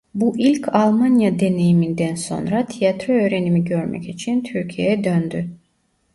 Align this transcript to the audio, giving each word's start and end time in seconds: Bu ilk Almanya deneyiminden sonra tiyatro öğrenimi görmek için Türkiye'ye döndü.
Bu 0.13 0.35
ilk 0.37 0.75
Almanya 0.75 1.39
deneyiminden 1.39 2.15
sonra 2.15 2.65
tiyatro 2.65 3.13
öğrenimi 3.13 3.63
görmek 3.63 4.09
için 4.09 4.43
Türkiye'ye 4.43 5.03
döndü. 5.03 5.49